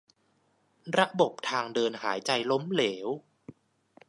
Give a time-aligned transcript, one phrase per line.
[0.99, 3.07] ระบบทางเดินหายใจล้มเหลว